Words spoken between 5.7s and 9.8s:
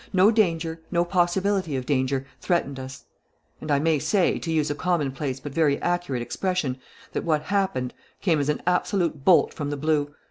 accurate expression, that what happened came as an absolute bolt from the